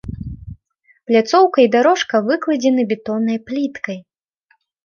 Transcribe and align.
Пляцоўка 1.11 1.57
і 1.65 1.69
дарожка 1.77 2.23
выкладзены 2.31 2.89
бетоннай 2.95 3.37
пліткай. 3.51 3.97